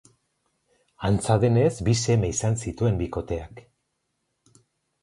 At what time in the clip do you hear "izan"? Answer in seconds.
2.37-2.59